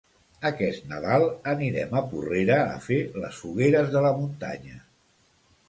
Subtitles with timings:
[0.49, 4.83] Aquest Nadal anirem a Porrera a fer les fogueres de la muntanya.